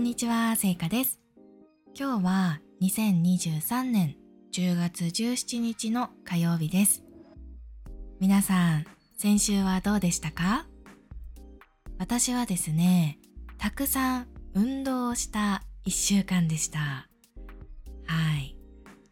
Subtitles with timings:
[0.00, 1.20] んにちは、せいかです。
[1.94, 4.16] 今日は2023年
[4.50, 7.04] 10月17日の火曜日です。
[8.18, 8.86] 皆さん、
[9.18, 10.64] 先週はどうでしたか？
[11.98, 13.18] 私はですね、
[13.58, 16.78] たくさん運動をした1週間でした。
[16.78, 17.06] は
[18.38, 18.56] い。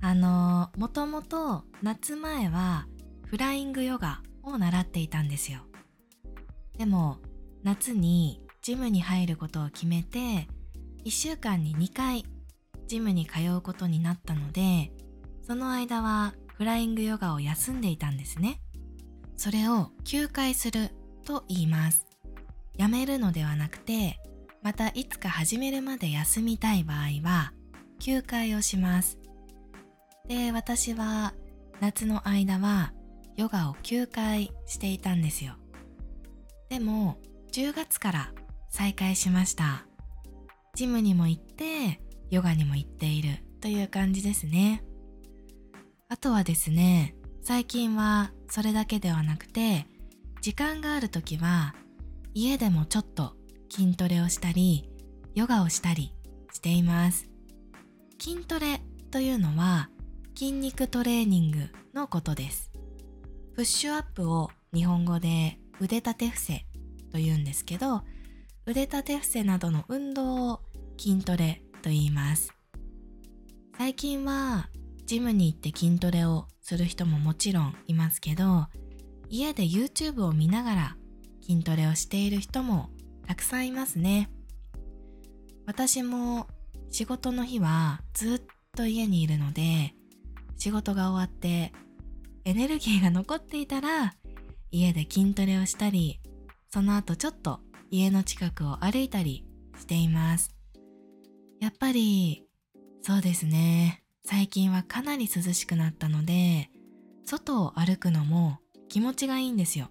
[0.00, 2.86] あの、もともと夏前は
[3.26, 5.60] フライングヨガを習っていたんですよ。
[6.78, 7.18] でも、
[7.62, 10.48] 夏にジムに入ることを決めて、
[11.08, 12.26] 1週間に2回
[12.86, 14.92] ジムに通うことになったので、
[15.40, 18.60] その間はフライングヨガを休んでいたんですね。
[19.34, 20.90] それを休会する
[21.24, 22.06] と言います。
[22.76, 24.20] やめるのではなくて、
[24.60, 27.54] またいつか始めるまで休みたい場合は、
[28.00, 29.18] 休会をします。
[30.26, 31.32] で、私は
[31.80, 32.92] 夏の間は
[33.34, 35.54] ヨガを休会していたんですよ。
[36.68, 37.16] でも、
[37.52, 38.32] 10月から
[38.68, 39.88] 再開しました。
[40.78, 44.84] ジムにも行って、ヨガにも行っているという感じですね。
[46.08, 49.86] あとはですね、最近はそれだけではなくて、
[50.40, 51.74] 時間がある時は、
[52.32, 53.34] 家でもちょっと
[53.68, 54.88] 筋トレをしたり、
[55.34, 56.14] ヨガをしたり
[56.52, 57.28] しています。
[58.20, 59.90] 筋トレというのは
[60.36, 61.58] 筋肉トレーニング
[61.92, 62.70] のことです。
[63.56, 66.66] プッシュアップを日本語で腕立て伏せ
[67.10, 68.02] と言うんですけど、
[68.68, 70.60] 腕立て伏せなどの運動を
[70.98, 72.52] 筋トレと言います。
[73.78, 74.68] 最近は
[75.06, 78.66] ジムに行って筋トレをする人ももちろんいますけど、
[79.30, 80.96] 家で YouTube を見ながら
[81.40, 82.90] 筋トレをしている人も
[83.26, 84.28] たくさんいますね。
[85.64, 86.46] 私も
[86.90, 88.42] 仕事の日はずっ
[88.76, 89.94] と家にいるので、
[90.58, 91.72] 仕事が終わって
[92.44, 94.12] エネルギーが残っていたら
[94.70, 96.20] 家で筋トレをしたり、
[96.70, 97.60] その後ちょっと
[97.90, 99.44] 家の近くを歩いたり
[99.78, 100.54] しています。
[101.60, 102.44] やっぱり、
[103.02, 104.04] そうですね。
[104.24, 106.70] 最近はかなり涼しくなったので、
[107.24, 109.90] 外を歩くのも気持ちがいいんですよ。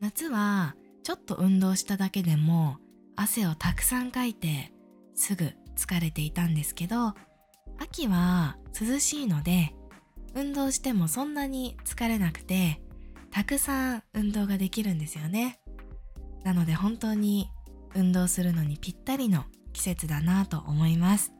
[0.00, 2.78] 夏はちょっと運動しただけでも
[3.16, 4.72] 汗をたくさんかいて
[5.14, 7.14] すぐ疲れていたんですけど、
[7.78, 9.74] 秋は涼しいので
[10.34, 12.80] 運動してもそんなに疲れなくて
[13.30, 15.60] たくさん運動ができるんですよね。
[16.44, 17.50] なので本当に
[17.94, 21.32] 運動するのにぴったりの季節だなと思います。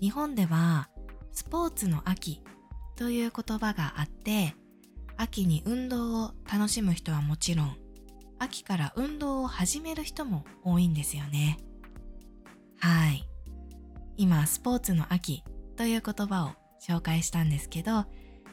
[0.00, 0.88] 日本では
[1.32, 2.42] スポーツの秋
[2.96, 4.54] という言葉があって
[5.16, 7.76] 秋に運動を楽しむ人はもちろん
[8.38, 11.58] 秋から運動を始める人も多いんですよね。
[12.78, 13.26] はい。
[14.16, 15.44] 今スポーツの秋
[15.76, 18.06] という言葉を紹介したんですけど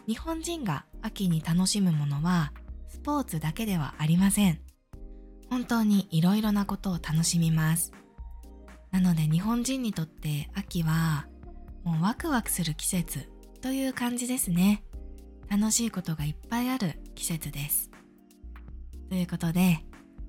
[0.07, 2.53] 日本人が秋に楽しむものは
[2.89, 4.66] スポーツだけではありません。
[5.50, 7.94] 本当にいろいろなことを楽しみます。
[8.91, 11.28] なので日本人にとって秋は
[11.84, 13.30] もうワクワクする季節
[13.62, 14.84] という感じですね。
[15.50, 17.90] 楽しいことがいっぱいある季節です。
[19.09, 19.85] ということで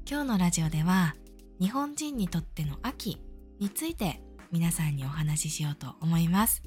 [0.09, 1.15] 今日のラジオでは
[1.61, 3.21] 日本人にとっての秋
[3.59, 6.63] について皆さんにお話ししようと思います。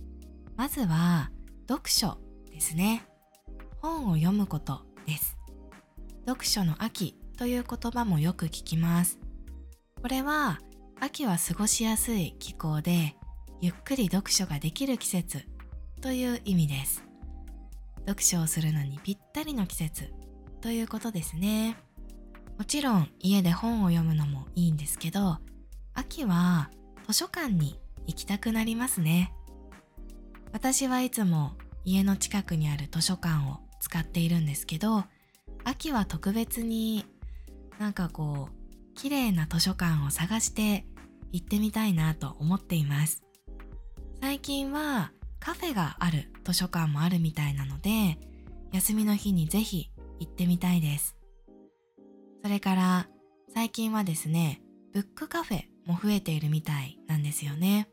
[0.58, 1.32] まずは
[1.68, 2.18] 読書
[2.52, 3.06] ですね。
[3.82, 5.38] 本を読むことです。
[6.28, 9.18] 読書の秋という言葉もよく聞きます。
[10.00, 10.60] これは
[11.00, 13.16] 秋は過ごしやすい気候で
[13.62, 15.42] ゆっくり読書ができる季節
[16.02, 17.04] という意味です。
[18.06, 20.14] 読書をするのにぴったりの季節
[20.62, 21.78] ということですね。
[22.60, 25.40] もちろん家で本を読むのもいいんですけど、
[25.96, 26.70] 秋は
[27.08, 29.34] 図書館に行きたくなりますね。
[30.52, 31.54] 私はいつも
[31.86, 35.06] 家の近くにある図書館を使っているんですけど、
[35.64, 37.04] 秋は特別に
[37.82, 40.86] なんかこう、綺麗な図書館を探して
[41.32, 43.24] 行ってみたいなと思っています。
[44.22, 48.20] 最近はカフェがある図書館もあるみたいなので、
[48.72, 49.90] 休みの日にぜひ
[50.20, 51.18] 行ってみたいです。
[52.44, 53.08] それから
[53.52, 54.62] 最近はですね、
[54.94, 57.90] ブックカフェも増えているみたいなんですよね。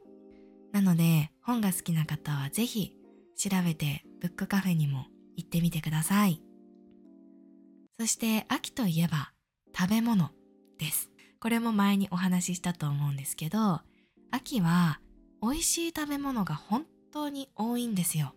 [0.70, 2.94] なので本が好きな方はぜひ
[3.38, 5.06] 調べてブックカフェにも
[5.38, 6.42] 行ってみてください。
[7.98, 9.32] そして秋といえば
[9.78, 10.30] 食べ物
[10.80, 11.08] です。
[11.38, 13.80] これも前にお話ししたと思うんですけど、
[14.32, 14.98] 秋は
[15.40, 18.34] 美味しい食べ物が本当に多いんですよ。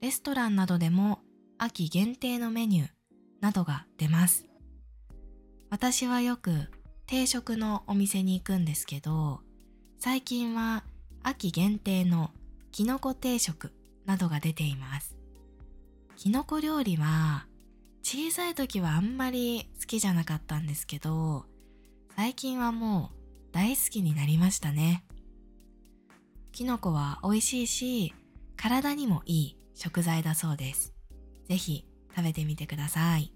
[0.00, 1.18] レストランなどでも
[1.58, 2.88] 秋限定のメニュー
[3.42, 4.46] などが出ます。
[5.68, 6.70] 私はよく
[7.06, 9.40] 定食のお店に行くんですけど、
[9.98, 10.84] 最近は
[11.22, 12.30] 秋限定の
[12.70, 13.74] きのこ定食
[14.06, 15.14] などが出ています。
[16.16, 17.46] きのこ料理は
[18.14, 21.46] 小さい時はあんまり好きじゃなかったんですけど、
[22.14, 23.16] 最近はもう
[23.52, 25.06] 大好きになりましたね。
[26.52, 28.14] キノコは美味しいし、
[28.54, 30.92] 体にもいい食材だそうです。
[31.48, 33.32] ぜひ食べてみてください。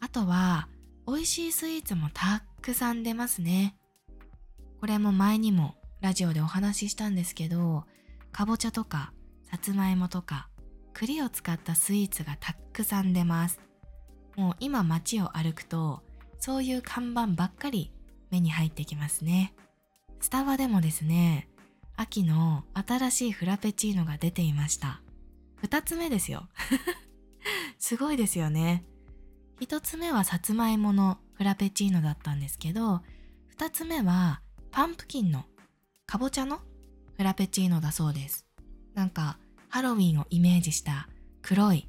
[0.00, 0.70] あとは、
[1.06, 3.76] 美味しいスイーツもたくさん出ますね。
[4.80, 7.84] これも前にもラジオでお話ししたんですけど、
[8.32, 9.12] かぼちゃとか
[9.42, 10.48] さつまいもとか
[10.92, 13.60] 栗を使ったスイーツがたくさん出ます。
[14.36, 16.02] もう今街を歩くと
[16.38, 17.92] そういう看板ばっかり
[18.30, 19.54] 目に入ってきますね。
[20.20, 21.48] スタバでもですね、
[21.96, 25.02] 秋の新しいフラペチーノが出ていました。
[25.56, 26.48] 二つ目ですよ。
[27.78, 28.84] すごいですよね。
[29.60, 33.02] 一つ目はさつまいものフラペチーノだったんですけど、
[33.48, 34.40] 二つ目は
[34.70, 35.44] パンプキンの
[36.06, 36.60] かぼちゃの
[37.16, 38.46] フラペチーノだそうです。
[38.94, 39.38] なんか
[39.70, 41.08] ハロウィンをイメージした
[41.42, 41.88] 黒い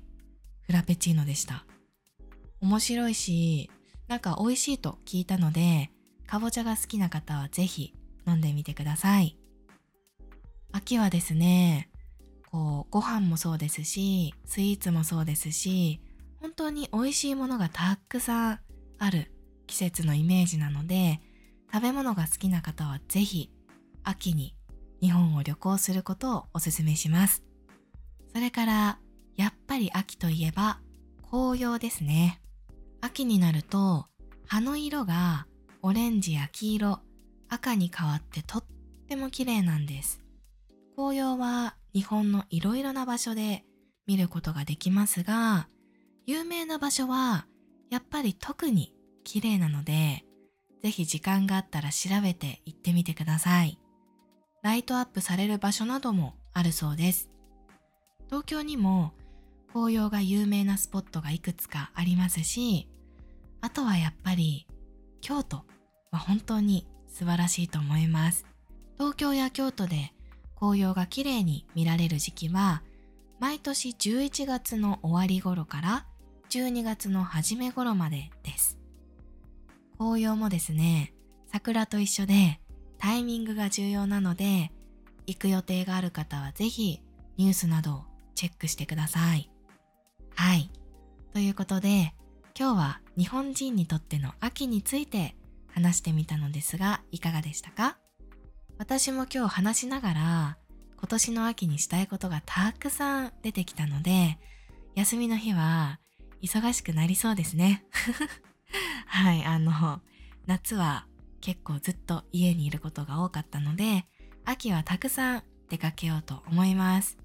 [0.62, 1.66] フラペチーノでした。
[2.62, 3.69] 面白いし、
[4.07, 5.89] なんか美味しいと聞いたので、
[6.28, 7.95] かぼちゃが好きな方はぜひ
[8.28, 9.36] 飲んでみてください。
[10.72, 11.89] 秋はですね、
[12.51, 16.01] こう、ご飯もそうですし、スイーツもそうですし、
[16.39, 18.60] 本当に美味しいものがたくさん
[19.00, 19.31] ある
[19.66, 21.19] 季節のイメージなので、
[21.74, 23.50] 食べ物が好きな方はぜひ
[24.04, 24.56] 秋に
[25.01, 27.44] 日本を旅行することをお勧めします。
[28.33, 29.00] それから、
[29.36, 30.80] やっぱり秋といえば
[31.30, 32.42] 紅葉ですね。
[33.00, 34.06] 秋になると
[34.45, 35.48] 葉の色が
[35.81, 37.00] オレンジや黄色、
[37.50, 38.63] 赤に変わってとっ
[39.07, 40.22] ても綺麗なんです。
[40.95, 43.63] 紅葉は日本のいろいろな場所で
[44.06, 45.68] 見ることができますが、
[46.25, 47.48] 有名な場所は
[47.89, 48.94] やっぱり特に
[49.24, 50.24] 綺麗なので、
[50.83, 53.80] ぜひ時間があったら調べて行ってみてください。
[54.63, 57.30] ライトアップされる場所などもあるそうです。
[58.31, 59.12] 東京にも
[59.74, 62.88] 紅葉が有名なスポットがいくつかありますし、
[63.60, 64.68] あとはやっぱり
[65.19, 65.66] 京都
[66.12, 68.45] は本当に素晴らしいと思います。
[68.98, 70.13] 東京や京都で
[70.56, 72.83] 紅葉が綺麗に見られる時期は
[73.42, 76.06] 毎年11月の終わり頃から
[76.51, 78.78] 12月の初め頃までです。
[79.98, 81.13] 紅葉もですね、
[81.51, 82.62] 桜と一緒で
[82.98, 84.72] タイミングが重要なので、
[85.28, 87.01] 行く予定がある方はぜひ
[87.36, 88.11] ニュースなどを
[88.42, 89.52] チェックしてください。
[90.34, 90.72] はい。
[91.32, 92.16] ということで、
[92.60, 95.36] 今日は日本人にとっての秋について
[95.68, 98.00] 話してみたのですが、いかがでしたか？
[98.80, 100.58] 私も今日話しながら、
[100.98, 104.40] 今年の秋にしたいことがたくさん出てきたので、
[104.96, 106.00] 休みの日は
[106.42, 107.86] 忙しくなりそうですね。
[109.06, 110.02] はい、あの、
[110.48, 111.06] 夏は
[111.42, 114.08] 結構ずっと家にいることが多かったので、
[114.46, 117.20] 秋はたくさん出かけようと思います。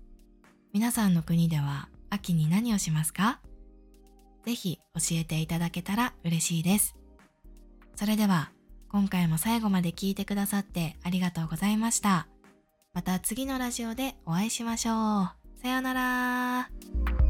[0.76, 3.40] 皆さんの国では秋に何をしますか？
[4.44, 6.96] ぜひ教えていただけたら嬉しいです。
[7.94, 8.50] それでは
[8.90, 12.26] 今回も最後まで聞いてくださってありがとうございました。
[12.92, 15.62] また次のラジオでお会いしましょう。
[15.62, 17.25] さようなら。